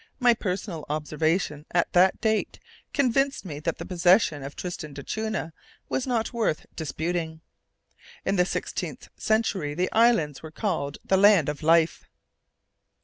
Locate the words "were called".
10.41-10.97